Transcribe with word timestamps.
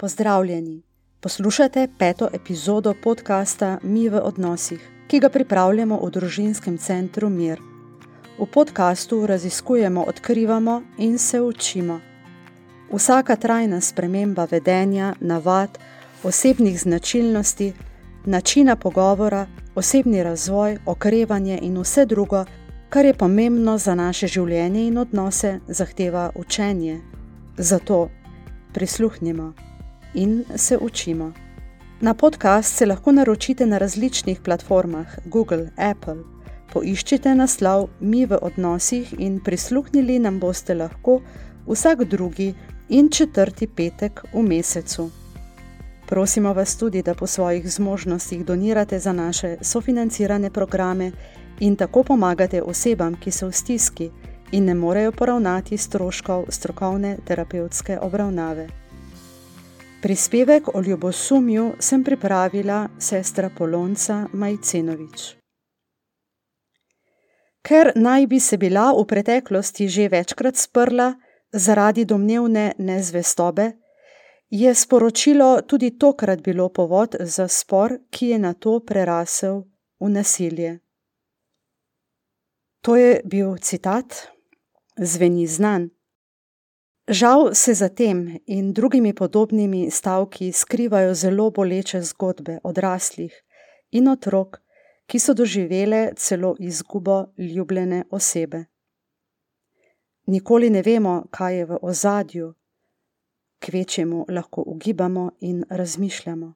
Pozdravljeni! 0.00 0.82
Poslušate 1.20 1.88
peto 1.98 2.28
epizodo 2.32 2.94
podcasta 3.02 3.78
Mi 3.82 4.08
v 4.08 4.20
odnosih, 4.22 4.80
ki 5.08 5.20
ga 5.20 5.28
pripravljamo 5.28 5.98
v 6.02 6.10
družinskem 6.10 6.78
centru 6.78 7.28
Mir. 7.28 7.60
V 8.38 8.46
podkastu 8.46 9.26
raziskujemo, 9.26 10.00
odkrivamo 10.08 10.82
in 10.98 11.18
se 11.18 11.40
učimo. 11.40 12.00
Vsaka 12.92 13.36
trajna 13.36 13.80
sprememba 13.80 14.48
vedenja, 14.50 15.14
navad, 15.20 15.78
osebnih 16.24 16.80
značilnosti, 16.80 17.72
načina 18.24 18.76
pogovora, 18.76 19.46
osebni 19.74 20.22
razvoj, 20.22 20.78
okrevanje 20.86 21.58
in 21.62 21.76
vse 21.78 22.06
drugo, 22.06 22.44
kar 22.88 23.04
je 23.04 23.14
pomembno 23.14 23.78
za 23.78 23.94
naše 23.94 24.26
življenje 24.26 24.86
in 24.86 24.98
odnose, 24.98 25.58
zahteva 25.68 26.30
učenje. 26.34 27.00
Zato 27.58 28.08
prisluhnimo 28.72 29.52
in 30.14 30.44
se 30.56 30.78
učimo. 30.78 31.32
Na 32.00 32.14
podcast 32.14 32.76
se 32.76 32.86
lahko 32.86 33.12
naročite 33.12 33.66
na 33.66 33.78
različnih 33.78 34.40
platformah 34.40 35.06
Google, 35.24 35.68
Apple. 35.76 36.16
Poiščite 36.72 37.34
naslov 37.34 37.88
Mi 38.00 38.26
v 38.26 38.38
odnosih 38.42 39.14
in 39.18 39.40
prisluhnili 39.44 40.18
nam 40.18 40.38
boste 40.40 40.74
lahko 40.74 41.20
vsak 41.66 42.04
drugi 42.04 42.54
in 42.88 43.10
četrti 43.10 43.66
petek 43.66 44.22
v 44.32 44.42
mesecu. 44.42 45.10
Prosimo 46.06 46.52
vas 46.54 46.76
tudi, 46.76 47.02
da 47.02 47.14
po 47.14 47.26
svojih 47.26 47.72
zmožnostih 47.72 48.44
donirate 48.44 48.98
za 48.98 49.12
naše 49.12 49.56
sofinancirane 49.60 50.50
programe 50.50 51.12
in 51.60 51.76
tako 51.76 52.02
pomagate 52.02 52.62
osebam, 52.62 53.14
ki 53.20 53.30
so 53.30 53.46
v 53.46 53.52
stiski 53.52 54.10
in 54.52 54.64
ne 54.64 54.74
morejo 54.74 55.12
poravnati 55.12 55.76
stroškov 55.76 56.44
strokovne 56.48 57.16
terapevtske 57.24 57.98
obravnave. 58.00 58.79
Prispevek 60.02 60.74
o 60.74 60.80
ljubosumju 60.80 61.72
sem 61.78 62.04
pripravila 62.04 62.88
sestra 62.98 63.50
Polonca 63.58 64.26
Majcenovič. 64.32 65.36
Ker 67.62 67.92
naj 67.96 68.26
bi 68.26 68.40
se 68.40 68.56
bila 68.56 68.92
v 68.96 69.04
preteklosti 69.06 69.88
že 69.88 70.08
večkrat 70.08 70.56
sprla 70.56 71.14
zaradi 71.52 72.04
domnevne 72.04 72.72
nezvestobe, 72.78 73.72
je 74.50 74.74
sporočilo 74.74 75.62
tudi 75.62 75.98
tokrat 75.98 76.40
bilo 76.40 76.68
povod 76.68 77.16
za 77.20 77.48
spor, 77.48 77.98
ki 78.10 78.26
je 78.26 78.38
na 78.38 78.54
to 78.54 78.80
prerasel 78.80 79.64
v 80.00 80.08
nasilje. 80.08 80.78
To 82.80 82.96
je 82.96 83.20
bil 83.24 83.56
citat, 83.56 84.32
zveni 84.96 85.46
znan. 85.46 85.90
Žal 87.10 87.54
se 87.54 87.74
za 87.74 87.88
tem 87.88 88.38
in 88.46 88.72
drugimi 88.72 89.14
podobnimi 89.14 89.90
stavki 89.90 90.52
skrivajo 90.52 91.14
zelo 91.14 91.50
boleče 91.50 92.02
zgodbe 92.02 92.58
odraslih 92.64 93.32
in 93.90 94.08
otrok, 94.08 94.60
ki 95.06 95.18
so 95.18 95.34
doživele 95.34 96.12
celo 96.16 96.54
izgubo 96.58 97.24
ljubljene 97.38 98.04
osebe. 98.10 98.64
Nikoli 100.26 100.70
ne 100.70 100.82
vemo, 100.82 101.24
kaj 101.30 101.56
je 101.56 101.64
v 101.64 101.78
ozadju, 101.82 102.54
kvečemu 103.58 104.26
lahko 104.28 104.62
ugibamo 104.66 105.30
in 105.40 105.64
razmišljamo. 105.70 106.52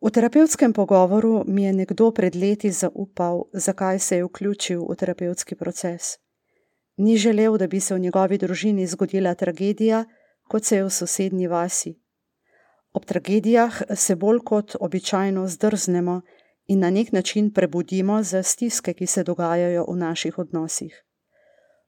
V 0.00 0.10
terapevtskem 0.10 0.72
pogovoru 0.72 1.44
mi 1.46 1.64
je 1.64 1.72
nekdo 1.72 2.10
pred 2.10 2.36
leti 2.36 2.70
zaupal, 2.70 3.44
zakaj 3.52 3.98
se 3.98 4.16
je 4.16 4.24
vključil 4.24 4.86
v 4.88 4.96
terapevtski 4.96 5.54
proces 5.54 6.16
ni 6.98 7.16
želel, 7.16 7.56
da 7.58 7.66
bi 7.66 7.80
se 7.80 7.94
v 7.94 7.98
njegovi 7.98 8.38
družini 8.38 8.86
zgodila 8.86 9.34
tragedija, 9.34 10.04
kot 10.48 10.64
se 10.64 10.76
je 10.76 10.84
v 10.84 10.90
sosednji 10.90 11.46
vasi. 11.46 11.94
Ob 12.92 13.04
tragedijah 13.04 13.82
se 13.94 14.16
bolj 14.16 14.38
kot 14.44 14.76
običajno 14.80 15.48
zdrznemo 15.48 16.20
in 16.66 16.80
na 16.80 16.90
nek 16.90 17.12
način 17.12 17.52
prebudimo 17.54 18.22
za 18.22 18.42
stiske, 18.42 18.94
ki 18.94 19.06
se 19.06 19.24
dogajajo 19.24 19.84
v 19.88 19.96
naših 19.96 20.38
odnosih. 20.38 21.04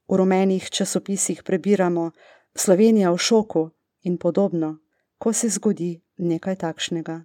V 0.08 0.16
rumenih 0.16 0.70
časopisih 0.70 1.42
prebiramo 1.42 2.10
Slovenija 2.54 3.10
v 3.10 3.18
šoku 3.18 3.70
in 4.02 4.18
podobno, 4.18 4.78
ko 5.18 5.32
se 5.32 5.48
zgodi 5.48 6.00
nekaj 6.16 6.56
takšnega. 6.56 7.24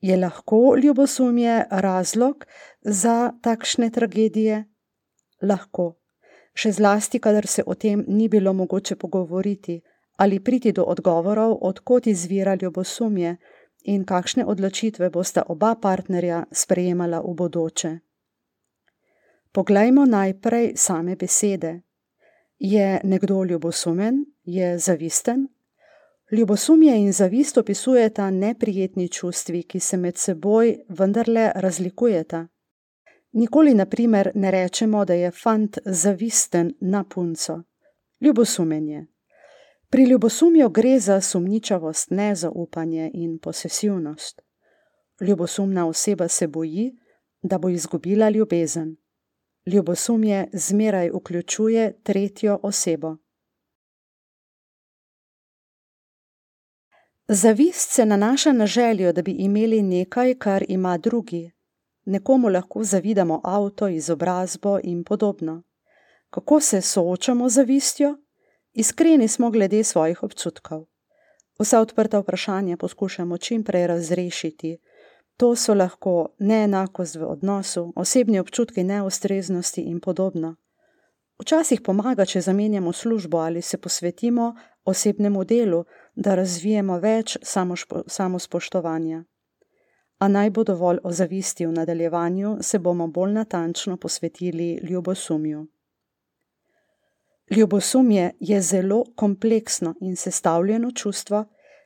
Je 0.00 0.16
lahko 0.16 0.76
ljubosumje 0.82 1.64
razlog 1.70 2.46
za 2.80 3.32
takšne 3.42 3.90
tragedije? 3.90 4.64
Lahko 5.42 5.99
še 6.54 6.72
zlasti, 6.72 7.18
kadar 7.18 7.46
se 7.46 7.62
o 7.66 7.74
tem 7.74 8.04
ni 8.08 8.28
bilo 8.28 8.52
mogoče 8.52 8.96
pogovoriti 8.96 9.80
ali 10.20 10.40
priti 10.40 10.72
do 10.72 10.84
odgovorov, 10.84 11.58
odkot 11.60 12.06
izvira 12.06 12.54
ljubosumje 12.62 13.36
in 13.84 14.04
kakšne 14.04 14.44
odločitve 14.44 15.10
bosta 15.10 15.42
oba 15.48 15.74
partnerja 15.74 16.44
sprejemala 16.52 17.20
v 17.20 17.34
bodoče. 17.34 17.92
Poglejmo 19.52 20.04
najprej 20.04 20.76
same 20.76 21.16
besede. 21.16 21.80
Je 22.58 23.00
nekdo 23.04 23.44
ljubosumen, 23.44 24.24
je 24.44 24.78
zavisten? 24.78 25.48
Ljubosumje 26.30 26.96
in 27.00 27.12
zavist 27.12 27.58
opisujeta 27.58 28.30
neprijetni 28.30 29.08
čustvi, 29.08 29.62
ki 29.62 29.80
se 29.80 29.96
med 29.96 30.18
seboj 30.18 30.76
vendarle 30.88 31.52
razlikujeta. 31.54 32.46
Nikoli, 33.32 33.74
na 33.74 33.86
primer, 33.86 34.32
ne 34.34 34.50
rečemo, 34.50 35.04
da 35.04 35.14
je 35.14 35.30
fant 35.30 35.78
zavisten 35.84 36.74
na 36.80 37.04
punco. 37.04 37.62
Ljubosumenje. 38.20 39.06
Pri 39.88 40.04
ljubosumju 40.04 40.68
gre 40.68 40.98
za 40.98 41.20
sumničavost, 41.20 42.10
nezaupanje 42.10 43.10
in 43.14 43.38
posesivnost. 43.38 44.42
Ljubosumna 45.20 45.86
oseba 45.86 46.28
se 46.28 46.46
boji, 46.46 46.96
da 47.42 47.58
bo 47.58 47.68
izgubila 47.68 48.30
ljubezen. 48.30 48.96
Ljubosumje 49.66 50.48
zmeraj 50.52 51.10
vključuje 51.10 52.00
tretjo 52.02 52.58
osebo. 52.62 53.16
Zavist 57.28 57.90
se 57.90 58.06
nanaša 58.06 58.52
na 58.52 58.66
željo, 58.66 59.12
da 59.12 59.22
bi 59.22 59.30
imeli 59.30 59.82
nekaj, 59.82 60.34
kar 60.34 60.64
ima 60.68 60.98
drugi, 60.98 61.50
nekomu 62.10 62.48
lahko 62.48 62.84
zavidamo 62.84 63.40
avto, 63.44 63.88
izobrazbo 63.88 64.78
in 64.82 65.04
podobno. 65.04 65.62
Kako 66.30 66.60
se 66.60 66.80
soočamo 66.80 67.48
z 67.48 67.52
zavistjo? 67.52 68.16
Iskreni 68.72 69.28
smo 69.28 69.50
glede 69.50 69.84
svojih 69.84 70.22
občutkov. 70.22 70.86
Vsa 71.58 71.80
odprta 71.80 72.18
vprašanja 72.18 72.76
poskušamo 72.76 73.38
čim 73.38 73.64
prej 73.64 73.86
razrešiti. 73.86 74.78
To 75.36 75.56
so 75.56 75.74
lahko 75.74 76.28
neenakost 76.38 77.16
v 77.16 77.24
odnosu, 77.24 77.92
osebni 77.96 78.38
občutki 78.38 78.84
neustreznosti 78.84 79.80
in 79.80 80.00
podobno. 80.00 80.56
Včasih 81.40 81.80
pomaga, 81.80 82.24
če 82.24 82.40
zamenjamo 82.40 82.92
službo 82.92 83.38
ali 83.38 83.62
se 83.62 83.78
posvetimo 83.78 84.54
osebnemu 84.84 85.44
delu, 85.44 85.84
da 86.14 86.34
razvijemo 86.34 86.98
več 86.98 87.36
samospoštovanja 88.06 89.24
a 90.20 90.28
naj 90.28 90.50
bo 90.50 90.64
dovolj 90.64 90.98
o 91.02 91.12
zavisti 91.12 91.66
v 91.66 91.72
nadaljevanju, 91.72 92.58
se 92.60 92.78
bomo 92.78 93.06
bolj 93.06 93.32
natančno 93.32 93.96
posvetili 93.96 94.80
ljubosumju. 94.82 95.66
Ljubosumje 97.56 98.30
je 98.40 98.60
zelo 98.62 99.04
kompleksno 99.16 99.94
in 100.00 100.16
sestavljeno 100.16 100.90
čustvo, 100.90 101.44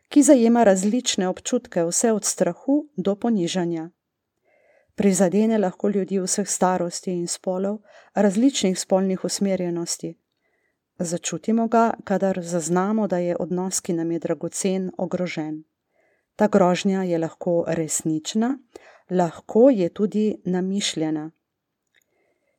ki 0.08 0.22
zajema 0.22 0.64
različne 0.64 1.28
občutke, 1.28 1.84
vse 1.84 2.12
od 2.12 2.24
strahu 2.24 2.88
do 2.96 3.14
ponižanja. 3.16 3.90
Prizadene 4.94 5.58
lahko 5.58 5.88
ljudi 5.88 6.18
vseh 6.20 6.48
starosti 6.48 7.12
in 7.12 7.28
spolov, 7.28 7.78
različnih 8.14 8.78
spolnih 8.78 9.24
usmerjenosti. 9.24 10.14
Začutimo 10.98 11.68
ga, 11.68 11.94
kadar 12.04 12.42
zaznamo, 12.42 13.06
da 13.08 13.18
je 13.18 13.36
odnos, 13.40 13.80
ki 13.80 13.92
nam 13.92 14.12
je 14.12 14.18
dragocen, 14.18 14.90
ogrožen. 14.98 15.64
Ta 16.36 16.48
grožnja 16.48 17.02
je 17.02 17.18
lahko 17.18 17.64
resnična, 17.68 18.58
lahko 19.10 19.70
je 19.70 19.88
tudi 19.88 20.36
namišljena. 20.44 21.30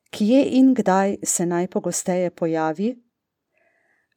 Kje 0.09 0.45
in 0.51 0.73
kdaj 0.73 1.17
se 1.23 1.45
najpogosteje 1.45 2.29
pojavi? 2.29 2.95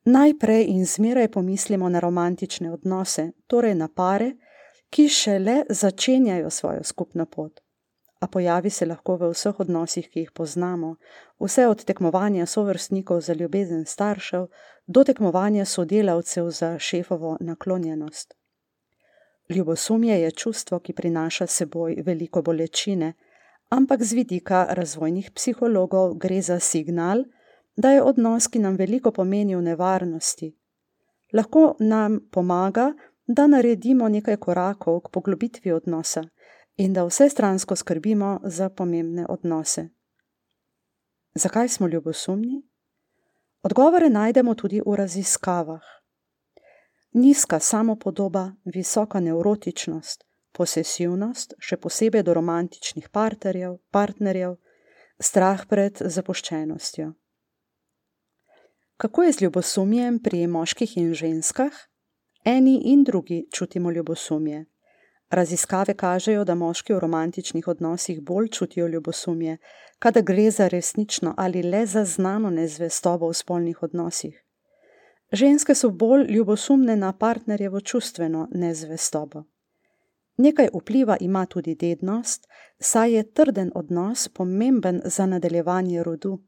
Najprej 0.05 0.65
in 0.69 0.85
zmeraj 0.87 1.29
pomislimo 1.29 1.89
na 1.89 2.01
romantične 2.01 2.73
odnose, 2.73 3.31
torej 3.47 3.75
na 3.75 3.89
pare, 3.89 4.33
ki 4.91 5.09
šele 5.09 5.65
začenjajo 5.69 6.51
svojo 6.51 6.85
skupno 6.85 7.27
pot. 7.27 7.61
A 8.21 8.27
pojavi 8.27 8.71
se 8.71 8.87
lahko 8.87 9.17
v 9.17 9.31
vseh 9.31 9.61
odnosih, 9.61 10.09
ki 10.11 10.21
jih 10.21 10.31
poznamo, 10.35 10.97
vse 11.41 11.67
od 11.67 11.85
tekmovanja 11.85 12.47
sovrstnikov 12.47 13.21
za 13.21 13.33
ljubezen 13.33 13.85
staršev 13.85 14.47
do 14.87 15.05
tekmovanja 15.05 15.65
sodelavcev 15.65 16.51
za 16.51 16.79
šefovo 16.79 17.37
naklonjenost. 17.41 18.38
Ljubosumje 19.49 20.21
je 20.21 20.31
čustvo, 20.31 20.79
ki 20.79 20.93
prinaša 20.93 21.47
seboj 21.47 22.03
veliko 22.07 22.43
bolečine, 22.43 23.13
ampak 23.69 24.03
z 24.03 24.13
vidika 24.13 24.67
razvojnih 24.71 25.31
psihologov 25.31 26.15
gre 26.15 26.43
za 26.43 26.61
signal, 26.61 27.25
da 27.77 27.91
je 27.91 28.03
odnos, 28.03 28.49
ki 28.49 28.59
nam 28.59 28.77
veliko 28.77 29.11
pomeni 29.11 29.57
v 29.57 29.63
nevarnosti. 29.63 30.53
Lahko 31.33 31.77
nam 31.81 32.21
pomaga, 32.31 32.93
da 33.27 33.47
naredimo 33.47 34.09
nekaj 34.09 34.37
korakov 34.37 35.01
k 35.01 35.11
poglobitvi 35.13 35.73
odnosa 35.73 36.25
in 36.77 36.93
da 36.93 37.05
vse 37.05 37.29
stransko 37.29 37.77
skrbimo 37.77 38.41
za 38.45 38.69
pomembne 38.69 39.27
odnose. 39.29 39.89
Zakaj 41.35 41.69
smo 41.69 41.89
ljubosumni? 41.89 42.63
Odgovore 43.63 44.09
najdemo 44.11 44.55
tudi 44.55 44.81
v 44.87 44.97
raziskavah. 44.97 45.98
Nizka 47.19 47.59
samopodoba, 47.59 48.53
visoka 48.65 49.19
neurotičnost, 49.21 50.21
posesivnost, 50.55 51.57
še 51.59 51.77
posebej 51.83 52.23
do 52.23 52.35
romantičnih 52.37 53.09
partnerjev, 53.11 53.73
partnerjev, 53.91 54.55
strah 55.19 55.65
pred 55.67 55.99
zapuščenostjo. 55.99 57.09
Kako 59.03 59.27
je 59.27 59.33
z 59.35 59.45
ljubosumjem 59.45 60.23
pri 60.23 60.47
moških 60.47 60.95
in 61.03 61.11
ženskah? 61.19 61.75
Eni 62.45 62.77
in 62.93 63.03
drugi 63.03 63.41
čutimo 63.51 63.91
ljubosumje. 63.91 64.67
Raziskave 65.31 65.99
kažejo, 65.99 66.45
da 66.45 66.55
moški 66.55 66.95
v 66.95 67.03
romantičnih 67.03 67.67
odnosih 67.69 68.23
bolj 68.23 68.53
čutijo 68.61 68.87
ljubosumje, 68.87 69.59
kadar 69.99 70.23
gre 70.23 70.51
za 70.51 70.69
resnično 70.69 71.35
ali 71.37 71.67
le 71.67 71.83
za 71.87 72.05
znano 72.05 72.51
nezvestobo 72.51 73.27
v 73.27 73.43
spolnih 73.43 73.83
odnosih. 73.83 74.45
Ženske 75.33 75.75
so 75.75 75.91
bolj 75.91 76.27
ljubosumne 76.33 76.97
na 76.97 77.13
partnerjevo 77.13 77.81
čustveno 77.81 78.49
nezvestobo. 78.51 79.45
Nekaj 80.37 80.69
vpliva 80.75 81.17
ima 81.21 81.47
tudi 81.47 81.75
dednost, 81.75 82.47
saj 82.81 83.13
je 83.13 83.33
trden 83.33 83.71
odnos 83.75 84.29
pomemben 84.29 85.01
za 85.05 85.27
nadaljevanje 85.27 86.03
rodu. 86.03 86.39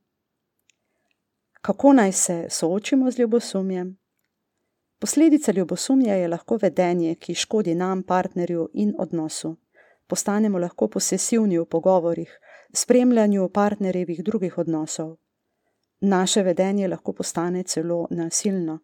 Kako 1.61 1.93
naj 1.93 2.12
se 2.12 2.47
soočimo 2.50 3.11
z 3.11 3.19
ljubosumjem? 3.19 3.99
Posledica 4.99 5.53
ljubosumja 5.53 6.15
je 6.15 6.29
lahko 6.29 6.59
vedenje, 6.62 7.15
ki 7.15 7.35
škodi 7.35 7.75
nam, 7.75 8.03
partnerju 8.03 8.69
in 8.75 8.94
odnosu. 8.99 9.56
Postanemo 10.06 10.59
lahko 10.59 10.88
posesivni 10.88 11.59
v 11.59 11.65
pogovorih, 11.65 12.38
spremljanju 12.73 13.49
partnerjevih 13.49 14.25
drugih 14.25 14.59
odnosov. 14.59 15.17
Naše 16.00 16.43
vedenje 16.43 16.88
lahko 16.88 17.12
postane 17.12 17.62
celo 17.62 18.06
nasilno. 18.11 18.79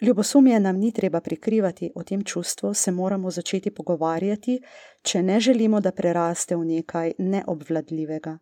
Ljubosumje 0.00 0.60
nam 0.60 0.76
ni 0.76 0.92
treba 0.92 1.20
prikrivati, 1.20 1.92
o 1.94 2.02
tem 2.02 2.24
čustvu 2.24 2.74
se 2.74 2.90
moramo 2.90 3.30
začeti 3.30 3.70
pogovarjati, 3.70 4.62
če 5.02 5.22
ne 5.22 5.40
želimo, 5.40 5.80
da 5.80 5.92
preraste 5.92 6.56
v 6.56 6.64
nekaj 6.64 7.12
neobvladljivega. 7.18 8.38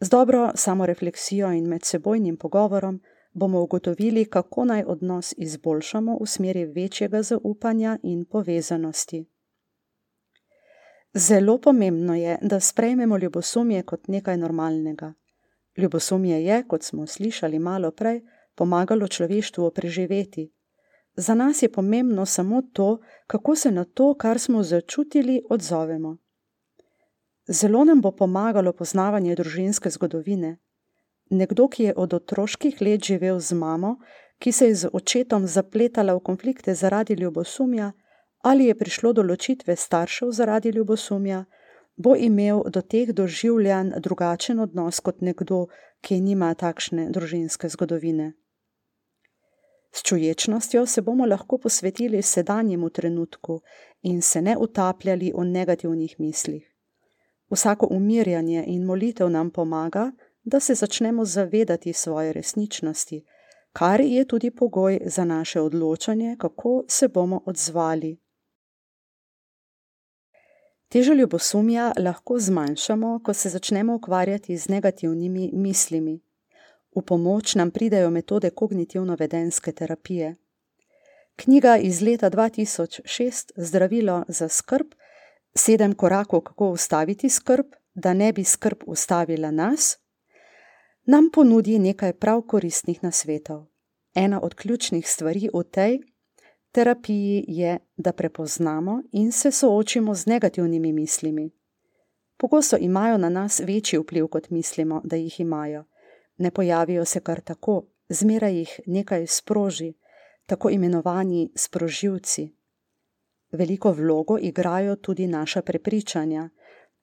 Z 0.00 0.08
dobro 0.08 0.50
samorefleksijo 0.54 1.52
in 1.52 1.68
medsebojnim 1.68 2.36
pogovorom 2.36 3.00
bomo 3.32 3.62
ugotovili, 3.62 4.24
kako 4.24 4.64
naj 4.64 4.84
odnos 4.86 5.34
izboljšamo 5.36 6.18
v 6.20 6.26
smeri 6.26 6.64
večjega 6.64 7.22
zaupanja 7.22 7.98
in 8.02 8.24
povezanosti. 8.24 9.24
Zelo 11.14 11.58
pomembno 11.58 12.14
je, 12.14 12.38
da 12.42 12.60
sprejmemo 12.60 13.18
ljubosumje 13.18 13.82
kot 13.82 14.08
nekaj 14.08 14.36
normalnega. 14.36 15.12
Ljubosumje 15.80 16.44
je, 16.44 16.62
kot 16.68 16.82
smo 16.82 17.06
slišali 17.06 17.58
malo 17.58 17.90
prej, 17.90 18.20
pomagalo 18.54 19.08
človeštvu 19.08 19.70
preživeti. 19.70 20.50
Za 21.16 21.34
nas 21.34 21.62
je 21.62 21.72
pomembno 21.72 22.26
samo 22.26 22.62
to, 22.72 22.98
kako 23.26 23.56
se 23.56 23.70
na 23.70 23.84
to, 23.84 24.14
kar 24.14 24.38
smo 24.38 24.62
začutili, 24.62 25.42
odzovemo. 25.50 26.16
Zelo 27.48 27.84
nam 27.84 28.00
bo 28.00 28.10
pomagalo 28.10 28.72
poznavanje 28.72 29.34
družinske 29.34 29.90
zgodovine. 29.90 30.58
Nekdo, 31.30 31.68
ki 31.68 31.82
je 31.82 31.94
od 31.96 32.14
otroških 32.14 32.82
let 32.82 33.04
živel 33.04 33.40
z 33.40 33.54
mamo, 33.54 33.96
ki 34.38 34.52
se 34.52 34.66
je 34.66 34.74
z 34.74 34.90
očetom 34.92 35.46
zapletala 35.46 36.14
v 36.14 36.20
konflikte 36.20 36.74
zaradi 36.74 37.14
ljubosumja, 37.14 37.92
ali 38.42 38.64
je 38.64 38.78
prišlo 38.78 39.12
do 39.12 39.22
ločitve 39.22 39.76
staršev 39.76 40.30
zaradi 40.30 40.68
ljubosumja, 40.68 41.44
bo 42.00 42.16
imel 42.16 42.62
do 42.72 42.80
teh 42.80 43.12
doživljanj 43.12 43.90
drugačen 44.00 44.60
odnos 44.60 45.00
kot 45.00 45.20
nekdo, 45.20 45.66
ki 46.00 46.20
nima 46.20 46.54
takšne 46.54 47.10
družinske 47.12 47.68
zgodovine. 47.68 48.32
S 49.92 50.02
čuječnostjo 50.02 50.86
se 50.86 51.02
bomo 51.02 51.26
lahko 51.26 51.58
posvetili 51.58 52.22
sedanjemu 52.22 52.90
trenutku 52.90 53.60
in 54.02 54.22
se 54.22 54.42
ne 54.42 54.56
utapljali 54.56 55.32
v 55.36 55.44
negativnih 55.44 56.14
mislih. 56.18 56.64
Vsako 57.50 57.88
umirjanje 57.90 58.64
in 58.66 58.84
molitev 58.84 59.28
nam 59.28 59.50
pomaga, 59.50 60.12
da 60.44 60.60
se 60.60 60.74
začnemo 60.74 61.24
zavedati 61.24 61.92
svoje 61.92 62.32
resničnosti, 62.32 63.24
kar 63.72 64.00
je 64.00 64.24
tudi 64.24 64.50
pogoj 64.50 65.00
za 65.06 65.24
naše 65.24 65.60
odločanje, 65.60 66.36
kako 66.38 66.84
se 66.88 67.08
bomo 67.08 67.42
odzvali. 67.46 68.16
Težo 70.90 71.12
ljubosumja 71.14 71.92
lahko 71.98 72.38
zmanjšamo, 72.38 73.20
ko 73.24 73.34
se 73.34 73.48
začnemo 73.48 73.94
ukvarjati 73.94 74.56
z 74.56 74.68
negativnimi 74.68 75.50
mislimi. 75.52 76.20
V 76.96 77.02
pomoč 77.06 77.54
nam 77.54 77.70
pridejo 77.70 78.10
metode 78.10 78.50
kognitivno-vedenske 78.50 79.72
terapije. 79.72 80.34
Knjiga 81.36 81.76
iz 81.76 82.00
leta 82.02 82.30
2006 82.30 83.52
Zdravilo 83.56 84.24
za 84.28 84.48
skrb: 84.48 84.86
Sedem 85.54 85.94
korakov, 85.94 86.40
kako 86.40 86.70
ustaviti 86.70 87.30
skrb, 87.30 87.66
da 87.94 88.14
ne 88.14 88.32
bi 88.32 88.44
skrb 88.44 88.82
ustavila 88.86 89.50
nas, 89.50 89.98
nam 91.06 91.30
ponudi 91.32 91.78
nekaj 91.78 92.12
prav 92.12 92.42
koristnih 92.42 93.02
nasvetov. 93.02 93.66
Ena 94.14 94.40
od 94.42 94.54
ključnih 94.54 95.08
stvari 95.08 95.48
v 95.54 95.62
tej 95.62 96.00
terapiji 96.72 97.44
je, 97.48 97.78
da 97.96 98.12
prepoznamo 98.12 99.02
in 99.12 99.32
se 99.32 99.52
soočimo 99.52 100.14
z 100.14 100.26
negativnimi 100.26 100.92
mislimi. 100.92 101.50
Pogosto 102.36 102.76
imajo 102.76 103.18
na 103.18 103.28
nas 103.28 103.60
večji 103.60 103.98
vpliv, 103.98 104.26
kot 104.26 104.50
mislimo, 104.50 105.00
da 105.04 105.16
jih 105.16 105.40
imajo 105.40 105.84
ne 106.40 106.50
pojavijo 106.50 107.04
se 107.04 107.20
kar 107.20 107.40
tako, 107.40 107.82
zmeraj 108.08 108.56
jih 108.56 108.80
nekaj 108.86 109.26
sproži, 109.26 109.92
tako 110.46 110.70
imenovani 110.70 111.52
sprožilci. 111.54 112.48
Veliko 113.52 113.92
vlogo 113.92 114.38
igrajo 114.38 114.96
tudi 114.96 115.26
naša 115.26 115.62
prepričanja. 115.62 116.48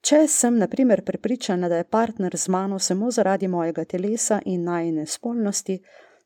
Če 0.00 0.26
sem, 0.28 0.58
na 0.58 0.66
primer, 0.68 1.04
prepričana, 1.04 1.68
da 1.68 1.76
je 1.76 1.84
partner 1.84 2.36
z 2.36 2.48
mano 2.48 2.78
samo 2.78 3.10
zaradi 3.10 3.48
mojega 3.48 3.84
telesa 3.84 4.40
in 4.44 4.64
najne 4.64 5.06
spolnosti, 5.06 5.78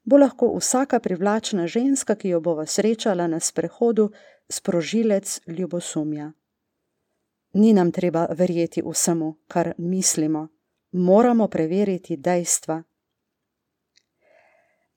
bo 0.04 0.16
lahko 0.16 0.56
vsaka 0.58 1.00
privlačna 1.00 1.66
ženska, 1.66 2.14
ki 2.14 2.28
jo 2.28 2.40
bova 2.40 2.66
srečala 2.66 3.26
na 3.26 3.40
sprehodu, 3.40 4.10
sprožilec 4.48 5.40
ljubosumja. 5.46 6.32
Ni 7.54 7.72
nam 7.72 7.92
treba 7.92 8.26
verjeti 8.30 8.82
vsemu, 8.82 9.34
kar 9.48 9.72
mislimo, 9.78 10.48
moramo 10.92 11.48
preveriti 11.48 12.16
dejstva. 12.16 12.82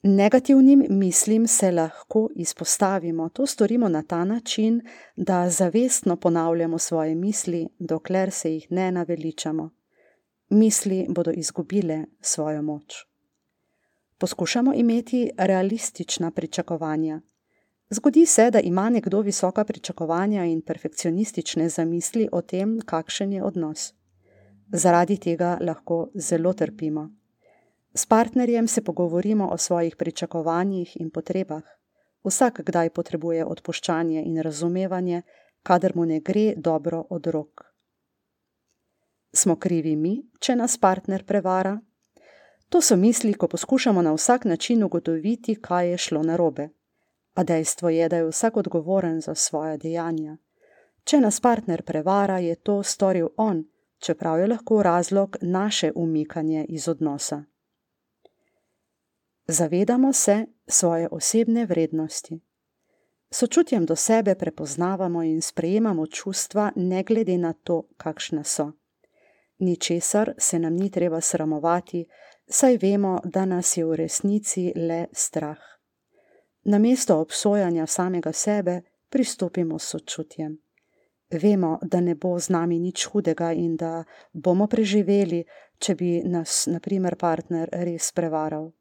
Negativnim 0.03 0.85
mislim 0.89 1.47
se 1.47 1.71
lahko 1.71 2.29
izpostavimo. 2.35 3.29
To 3.29 3.45
storimo 3.45 3.89
na 3.89 4.03
ta 4.03 4.25
način, 4.25 4.81
da 5.15 5.49
zavestno 5.49 6.15
ponavljamo 6.15 6.77
svoje 6.77 7.15
misli, 7.15 7.67
dokler 7.79 8.31
se 8.31 8.53
jih 8.53 8.67
ne 8.69 8.91
naveličamo. 8.91 9.69
Misli 10.49 11.05
bodo 11.09 11.31
izgubile 11.31 12.05
svojo 12.21 12.61
moč. 12.61 13.14
Poskušamo 14.25 14.73
imeti 14.73 15.29
realistična 15.37 16.31
pričakovanja. 16.31 17.21
Zgodi 17.89 18.25
se, 18.25 18.51
da 18.51 18.59
ima 18.59 18.89
nekdo 18.89 19.21
visoka 19.21 19.63
pričakovanja 19.63 20.45
in 20.45 20.61
perfekcionistične 20.61 21.69
zamisli 21.69 22.29
o 22.31 22.41
tem, 22.41 22.79
kakšen 22.85 23.33
je 23.33 23.43
odnos. 23.43 23.93
Zaradi 24.67 25.17
tega 25.17 25.57
lahko 25.61 26.09
zelo 26.15 26.53
trpimo. 26.53 27.09
S 27.93 28.05
partnerjem 28.05 28.67
se 28.67 28.83
pogovorimo 28.83 29.47
o 29.47 29.57
svojih 29.57 29.95
pričakovanjih 29.95 30.97
in 30.99 31.09
potrebah. 31.09 31.63
Vsak 32.23 32.61
kdaj 32.65 32.89
potrebuje 32.89 33.45
odpuščanje 33.45 34.23
in 34.23 34.41
razumevanje, 34.41 35.21
kadar 35.63 35.95
mu 35.95 36.05
ne 36.05 36.19
gre 36.19 36.53
dobro 36.57 37.05
od 37.09 37.27
rok. 37.27 37.65
Smo 39.33 39.55
krivi 39.55 39.95
mi, 39.95 40.21
če 40.39 40.55
nas 40.55 40.77
partner 40.77 41.25
prevara? 41.25 41.81
To 42.69 42.81
so 42.81 42.95
misli, 42.95 43.33
ko 43.33 43.47
poskušamo 43.47 44.01
na 44.01 44.13
vsak 44.13 44.45
način 44.45 44.83
ugotoviti, 44.83 45.55
kaj 45.55 45.89
je 45.89 45.97
šlo 45.97 46.23
narobe. 46.23 46.69
A 47.33 47.43
dejstvo 47.43 47.89
je, 47.89 48.09
da 48.09 48.17
je 48.17 48.27
vsak 48.27 48.57
odgovoren 48.57 49.21
za 49.21 49.35
svoje 49.35 49.77
dejanja. 49.77 50.37
Če 51.03 51.19
nas 51.19 51.39
partner 51.39 51.83
prevara, 51.83 52.39
je 52.39 52.55
to 52.55 52.83
storil 52.83 53.27
on, 53.37 53.65
čeprav 53.99 54.39
je 54.39 54.47
lahko 54.47 54.83
razlog 54.83 55.37
naše 55.41 55.91
umikanje 55.95 56.65
iz 56.69 56.87
odnosa. 56.87 57.43
Zavedamo 59.47 60.13
se 60.13 60.45
svoje 60.67 61.07
osebne 61.11 61.65
vrednosti. 61.65 62.39
Sočutjem 63.31 63.85
do 63.85 63.95
sebe 63.95 64.35
prepoznavamo 64.35 65.23
in 65.23 65.41
sprejemamo 65.41 66.07
čustva, 66.07 66.71
ne 66.75 67.03
glede 67.03 67.37
na 67.37 67.53
to, 67.53 67.83
kakšne 67.97 68.43
so. 68.43 68.71
Ničesar 69.57 70.33
se 70.37 70.59
nam 70.59 70.73
ni 70.73 70.91
treba 70.91 71.21
sramovati, 71.21 72.05
saj 72.47 72.77
vemo, 72.81 73.19
da 73.23 73.45
nas 73.45 73.77
je 73.77 73.85
v 73.85 73.95
resnici 73.95 74.71
le 74.75 75.05
strah. 75.11 75.59
Namesto 76.63 77.19
obsojanja 77.19 77.87
samega 77.87 78.33
sebe, 78.33 78.81
pristopimo 79.09 79.79
sočutjem. 79.79 80.57
Vemo, 81.31 81.79
da 81.81 81.99
ne 82.01 82.15
bo 82.15 82.39
z 82.39 82.49
nami 82.49 82.79
nič 82.79 83.05
hudega 83.05 83.51
in 83.51 83.75
da 83.75 84.03
bomo 84.33 84.67
preživeli, 84.67 85.43
če 85.79 85.95
bi 85.95 86.09
nas, 86.23 86.65
na 86.67 86.79
primer, 86.79 87.15
partner 87.15 87.69
res 87.71 88.11
prevaral. 88.11 88.71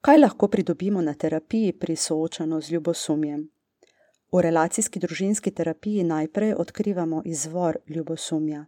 Kaj 0.00 0.18
lahko 0.18 0.48
pridobimo 0.48 1.02
na 1.02 1.14
terapiji 1.14 1.72
pri 1.72 1.96
soočanju 1.96 2.60
z 2.60 2.72
ljubosumjem? 2.72 3.48
V 4.32 4.42
relacijski 4.42 4.98
družinski 4.98 5.50
terapiji 5.50 6.04
najprej 6.04 6.54
odkrivamo 6.54 7.22
izvor 7.24 7.78
ljubosumja. 7.86 8.64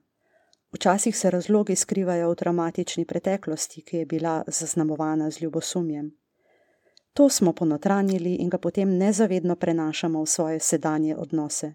Včasih 0.73 1.17
se 1.17 1.31
razlogi 1.31 1.76
skrivajo 1.76 2.31
v 2.31 2.35
traumatični 2.35 3.05
preteklosti, 3.05 3.83
ki 3.83 3.97
je 3.97 4.07
bila 4.07 4.43
zaznamovana 4.47 5.31
z 5.31 5.41
ljubosumjem. 5.41 6.11
To 7.12 7.29
smo 7.29 7.52
ponotranjili 7.52 8.35
in 8.35 8.49
ga 8.49 8.59
potem 8.59 8.97
nezavedno 8.99 9.57
prenašamo 9.57 10.23
v 10.23 10.26
svoje 10.26 10.61
sedanje 10.61 11.17
odnose. 11.17 11.75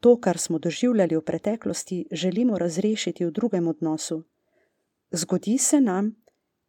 To, 0.00 0.20
kar 0.20 0.38
smo 0.38 0.58
doživljali 0.58 1.16
v 1.16 1.20
preteklosti, 1.20 2.06
želimo 2.10 2.58
razrešiti 2.58 3.24
v 3.24 3.30
drugem 3.30 3.68
odnosu. 3.68 4.22
Zgodi 5.10 5.58
se 5.58 5.80
nam, 5.80 6.16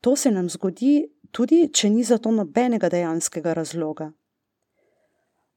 to 0.02 0.16
se 0.16 0.32
nam 0.32 0.50
zgodi, 0.50 1.08
tudi 1.32 1.70
če 1.74 1.90
ni 1.90 2.04
za 2.04 2.18
to 2.18 2.32
nobenega 2.32 2.90
dejanskega 2.90 3.54
razloga. 3.54 4.12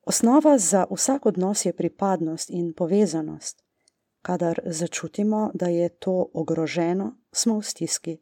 Osnova 0.02 0.58
za 0.58 0.86
vsak 0.90 1.26
odnos 1.26 1.64
je 1.64 1.72
pripadnost 1.72 2.50
in 2.50 2.72
povezanost. 2.72 3.67
Kadar 4.22 4.60
začutimo, 4.66 5.50
da 5.54 5.66
je 5.66 5.88
to 5.88 6.30
ogroženo, 6.34 7.16
smo 7.32 7.58
v 7.58 7.62
stiski 7.62 8.18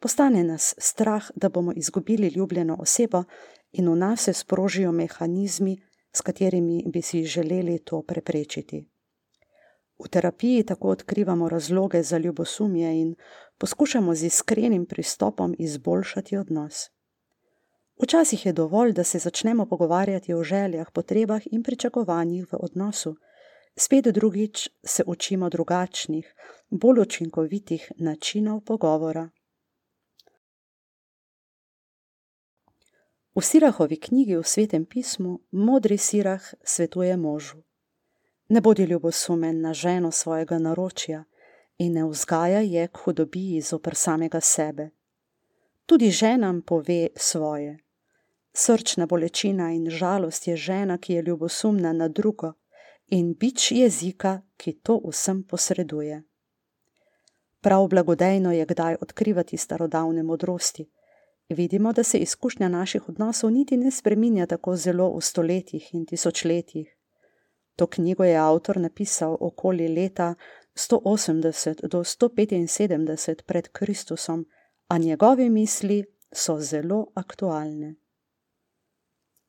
postane 0.00 0.44
nas 0.44 0.74
strah, 0.78 1.30
da 1.34 1.48
bomo 1.48 1.72
izgubili 1.76 2.28
ljubljeno 2.28 2.76
osebo, 2.80 3.24
in 3.72 3.88
v 3.88 3.96
nas 3.96 4.20
se 4.20 4.32
sprožijo 4.32 4.92
mehanizmi, 4.92 5.82
s 6.12 6.20
katerimi 6.20 6.84
bi 6.86 7.02
si 7.02 7.24
želeli 7.24 7.78
to 7.78 8.02
preprečiti. 8.02 8.86
V 10.04 10.08
terapiji 10.08 10.62
tako 10.62 10.88
odkrivamo 10.88 11.48
razloge 11.48 12.02
za 12.02 12.18
ljubosumje 12.18 13.00
in 13.00 13.14
poskušamo 13.58 14.14
z 14.14 14.26
iskrenim 14.26 14.86
pristopom 14.86 15.54
izboljšati 15.58 16.36
odnos. 16.36 16.90
Včasih 18.02 18.46
je 18.46 18.52
dovolj, 18.52 18.92
da 18.92 19.04
se 19.04 19.18
začnemo 19.18 19.66
pogovarjati 19.66 20.34
o 20.34 20.42
željah, 20.42 20.90
potrebah 20.92 21.42
in 21.50 21.62
pričakovanjih 21.62 22.52
v 22.52 22.56
odnosu, 22.60 23.16
spet 23.78 24.04
drugič 24.04 24.68
se 24.84 25.04
učimo 25.06 25.50
drugačnih, 25.50 26.34
bolj 26.70 27.00
učinkovitih 27.00 27.92
načinov 27.96 28.60
pogovora. 28.60 29.30
V 33.34 33.42
Sirahovi 33.42 33.96
knjigi 33.96 34.36
v 34.36 34.44
svetem 34.44 34.84
pismu 34.84 35.38
modri 35.50 35.98
Sirah 35.98 36.42
svetuje 36.64 37.16
možu: 37.16 37.62
Ne 38.48 38.60
bodi 38.60 38.84
ljubosumen 38.84 39.60
na 39.60 39.74
ženo 39.74 40.10
svojega 40.10 40.58
naročja 40.58 41.24
in 41.78 41.92
ne 41.92 42.04
vzgaja 42.04 42.60
je 42.60 42.88
k 42.88 42.98
hudobiji 43.04 43.60
zoper 43.60 43.94
samega 43.94 44.40
sebe. 44.40 44.90
Tudi 45.86 46.10
ženam 46.10 46.62
pove 46.62 47.08
svoje. 47.16 47.78
Srčna 48.52 49.06
bolečina 49.06 49.70
in 49.72 49.90
žalost 49.90 50.48
je 50.48 50.56
žena, 50.56 50.98
ki 50.98 51.12
je 51.12 51.22
ljubosumna 51.22 51.92
na 51.92 52.08
drugo, 52.08 52.52
in 53.10 53.34
bič 53.34 53.72
jezika, 53.72 54.42
ki 54.56 54.72
to 54.72 55.00
vsem 55.04 55.42
posreduje. 55.42 56.22
Prav 57.60 57.88
blagodejno 57.88 58.52
je 58.52 58.66
kdaj 58.66 58.96
odkrivati 59.00 59.56
starodavne 59.56 60.22
modrosti 60.22 60.90
vidimo, 61.54 61.92
da 61.92 62.02
se 62.02 62.18
izkušnja 62.18 62.68
naših 62.68 63.08
odnosov 63.08 63.50
niti 63.50 63.76
ne 63.76 63.90
spreminja 63.90 64.46
tako 64.46 64.76
zelo 64.76 65.16
v 65.16 65.20
stoletjih 65.20 65.94
in 65.94 66.06
tisočletjih. 66.06 66.96
To 67.76 67.86
knjigo 67.86 68.24
je 68.24 68.36
avtor 68.36 68.76
napisal 68.76 69.36
okoli 69.40 69.88
leta 69.88 70.34
180 70.74 71.88
do 71.88 71.98
175 71.98 73.42
pred 73.42 73.68
Kristusom, 73.68 74.46
a 74.88 74.98
njegove 74.98 75.50
misli 75.50 76.04
so 76.32 76.60
zelo 76.60 77.06
aktualne. 77.14 77.94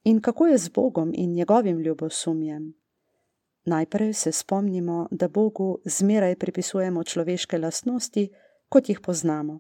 In 0.03 0.21
kako 0.21 0.47
je 0.47 0.57
z 0.57 0.69
Bogom 0.69 1.11
in 1.15 1.33
njegovim 1.33 1.79
ljubosumjem? 1.79 2.80
Najprej 3.65 4.13
se 4.13 4.31
spomnimo, 4.31 5.07
da 5.11 5.27
Bogu 5.27 5.79
zmeraj 5.85 6.35
pripisujemo 6.35 7.03
človeške 7.03 7.57
lastnosti, 7.57 8.29
kot 8.69 8.89
jih 8.89 8.99
poznamo 8.99 9.59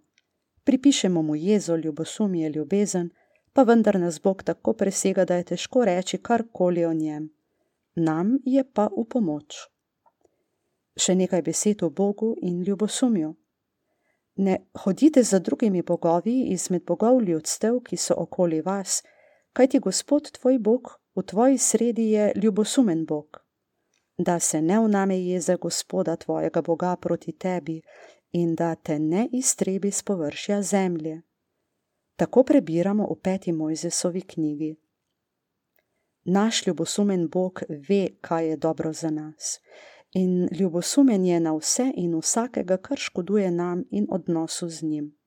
pripišemo 0.63 1.21
mu 1.21 1.35
jezo, 1.35 1.75
ljubosumje, 1.75 2.49
ljubezen, 2.49 3.09
pa 3.53 3.63
vendar 3.63 3.99
nas 3.99 4.21
Bog 4.21 4.43
tako 4.43 4.73
presega, 4.73 5.25
da 5.25 5.35
je 5.35 5.43
težko 5.43 5.85
reči 5.85 6.17
karkoli 6.17 6.85
o 6.85 6.93
njem. 6.93 7.29
Nam 7.95 8.37
je 8.45 8.63
pa 8.73 8.87
v 8.97 9.05
pomoč. 9.09 9.55
Še 10.95 11.15
nekaj 11.15 11.41
besed 11.41 11.83
o 11.83 11.89
Bogu 11.89 12.35
in 12.41 12.63
ljubosumju. 12.63 13.35
Ne 14.35 14.57
hodite 14.83 15.23
za 15.23 15.39
drugimi 15.39 15.81
bogovi 15.81 16.41
izmed 16.53 16.83
bogov 16.87 17.21
ljudstev, 17.21 17.81
ki 17.83 17.97
so 17.97 18.15
okoli 18.17 18.61
vas, 18.61 19.03
kajti 19.53 19.79
Gospod 19.79 20.31
tvoj 20.31 20.59
Bog 20.59 20.95
v 21.15 21.23
tvoji 21.23 21.57
sredi 21.57 22.11
je 22.11 22.31
ljubosumen 22.35 23.05
Bog. 23.05 23.43
Da 24.23 24.39
se 24.39 24.61
ne 24.61 24.79
vname 24.79 25.19
jeza 25.19 25.55
Gospoda 25.55 26.15
tvojega 26.15 26.61
Boga 26.61 26.95
proti 26.95 27.31
tebi 27.31 27.81
in 28.31 28.55
da 28.55 28.75
te 28.75 28.99
ne 28.99 29.29
iztrebi 29.31 29.91
z 29.91 30.03
površja 30.03 30.61
zemlje. 30.61 31.21
Tako 32.15 32.43
prebiramo 32.43 33.07
v 33.11 33.15
peti 33.23 33.51
Mojzesovi 33.51 34.21
knjigi. 34.21 34.75
Naš 36.23 36.67
ljubosumen 36.67 37.27
Bog 37.27 37.63
ve, 37.69 38.07
kaj 38.21 38.47
je 38.49 38.57
dobro 38.57 38.93
za 38.93 39.09
nas, 39.09 39.59
in 40.11 40.47
ljubosumen 40.59 41.25
je 41.25 41.39
na 41.39 41.55
vse 41.55 41.91
in 41.95 42.19
vsakega, 42.19 42.77
kar 42.77 42.97
škoduje 42.97 43.51
nam 43.51 43.83
in 43.91 44.07
odnosu 44.09 44.69
z 44.69 44.83
njim. 44.83 45.17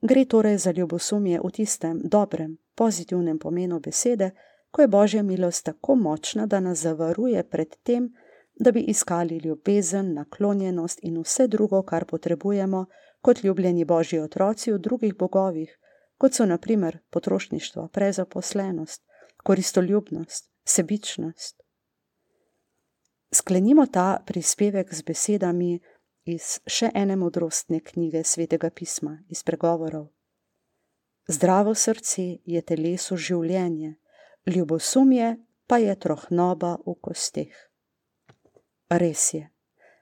Gre 0.00 0.24
torej 0.24 0.58
za 0.58 0.70
ljubosumje 0.70 1.40
v 1.44 1.50
tistem 1.50 2.00
dobrem, 2.04 2.56
pozitivnem 2.74 3.38
pomenu 3.38 3.80
besede, 3.80 4.30
ko 4.78 4.82
je 4.82 4.88
Božja 4.88 5.22
milost 5.22 5.64
tako 5.64 5.94
močna, 5.94 6.46
da 6.46 6.60
nas 6.60 6.78
zavaruje 6.78 7.42
pred 7.42 7.76
tem, 7.82 8.12
da 8.54 8.72
bi 8.72 8.80
iskali 8.80 9.38
ljubezen, 9.38 10.14
naklonjenost 10.14 10.98
in 11.02 11.18
vse 11.22 11.48
drugo, 11.48 11.82
kar 11.82 12.04
potrebujemo 12.04 12.84
kot 13.20 13.42
ljubljeni 13.44 13.84
božji 13.84 14.20
otroci 14.20 14.72
v 14.72 14.78
drugih 14.78 15.16
bogovih, 15.16 15.78
kot 16.18 16.34
so 16.34 16.46
naprimer 16.46 16.98
potrošništvo, 17.10 17.88
prezaposlenost, 17.88 19.02
koristoljubnost, 19.42 20.50
sebičnost. 20.64 21.60
Sklenimo 23.34 23.86
ta 23.86 24.22
prispevek 24.26 24.94
z 24.94 25.02
besedami 25.02 25.80
iz 26.24 26.60
še 26.66 26.90
ene 26.94 27.16
modrostne 27.16 27.80
knjige 27.80 28.24
svetega 28.24 28.70
pisma, 28.70 29.18
iz 29.28 29.42
pregovorov. 29.42 30.12
Zdravo 31.28 31.74
srce 31.74 32.36
je 32.44 32.62
telesu 32.62 33.16
življenje, 33.16 33.96
ljubosumje 34.46 35.36
pa 35.66 35.78
je 35.78 35.98
trohnoba 35.98 36.76
v 36.86 36.94
kosteh. 37.00 37.54
Res 38.88 39.34
je. 39.34 39.48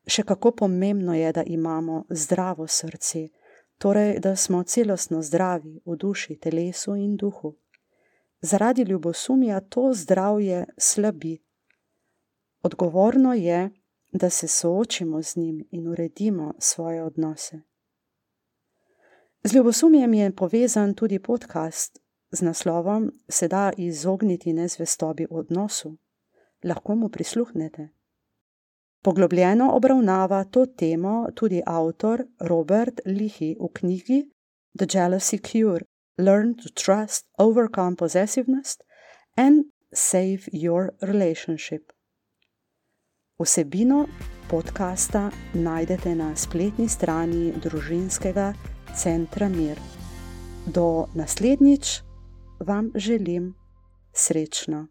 Še 0.07 0.23
kako 0.23 0.53
pomembno 0.63 1.15
je, 1.15 1.33
da 1.33 1.43
imamo 1.43 2.05
zdravo 2.11 2.69
srce, 2.71 3.29
torej 3.79 4.21
da 4.21 4.37
smo 4.37 4.63
celostno 4.63 5.23
zdravi 5.23 5.81
v 5.85 5.97
duši, 5.97 6.37
telesu 6.39 6.95
in 6.95 7.17
duhu. 7.17 7.57
Zaradi 8.41 8.83
ljubosumja 8.83 9.61
to 9.61 9.91
zdravje 9.95 10.67
slabi. 10.79 11.39
Odgovorno 12.63 13.35
je, 13.35 13.71
da 14.13 14.31
se 14.31 14.49
soočimo 14.49 15.23
z 15.23 15.37
njim 15.37 15.65
in 15.71 15.89
uredimo 15.89 16.55
svoje 16.59 17.03
odnose. 17.03 17.61
Z 19.43 19.55
ljubosumjem 19.55 20.15
je 20.15 20.35
povezan 20.37 20.95
tudi 20.95 21.19
podcast 21.19 22.06
z 22.37 22.43
naslovom 22.43 23.11
Se 23.29 23.49
da 23.49 23.73
izogniti 23.77 24.53
nezvestobi 24.53 25.27
v 25.31 25.37
odnosu. 25.37 25.97
Lahko 26.65 26.95
mu 26.95 27.09
prisluhnete. 27.09 27.89
Poglobljeno 29.03 29.71
obravnava 29.73 30.45
to 30.45 30.67
temo 30.67 31.27
tudi 31.35 31.63
avtor 31.67 32.25
Robert 32.41 33.01
Lihi 33.07 33.57
v 33.61 33.69
knjigi 33.73 34.31
The 34.79 34.87
Jealousy 34.95 35.39
Cure: 35.39 35.85
Learn 36.19 36.55
to 36.55 36.69
Trust, 36.75 37.27
Overcome 37.39 37.97
Possessiveness 37.97 38.79
and 39.37 39.65
Save 39.93 40.39
Your 40.53 40.91
Relationship. 41.01 41.93
Vsebino 43.39 44.07
podcasta 44.51 45.31
najdete 45.55 46.15
na 46.15 46.37
spletni 46.37 46.89
strani 46.89 47.53
družinskega 47.63 48.55
centra 48.97 49.49
Mir. 49.49 49.79
Do 50.67 51.07
naslednjič 51.15 52.06
vam 52.61 52.91
želim 52.95 53.55
srečno. 54.13 54.87